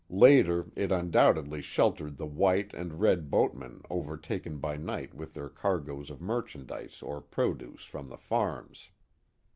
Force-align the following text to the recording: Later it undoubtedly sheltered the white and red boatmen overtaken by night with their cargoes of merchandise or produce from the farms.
Later 0.15 0.65
it 0.75 0.91
undoubtedly 0.91 1.61
sheltered 1.61 2.17
the 2.17 2.25
white 2.25 2.73
and 2.73 2.99
red 2.99 3.29
boatmen 3.29 3.83
overtaken 3.87 4.57
by 4.57 4.75
night 4.75 5.13
with 5.13 5.35
their 5.35 5.47
cargoes 5.47 6.09
of 6.09 6.19
merchandise 6.19 7.03
or 7.03 7.21
produce 7.21 7.83
from 7.85 8.09
the 8.09 8.17
farms. 8.17 8.89